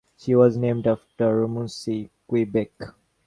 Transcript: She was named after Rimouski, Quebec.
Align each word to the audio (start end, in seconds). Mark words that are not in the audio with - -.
She 0.17 0.33
was 0.33 0.57
named 0.57 0.87
after 0.87 1.41
Rimouski, 1.45 2.09
Quebec. 2.27 2.71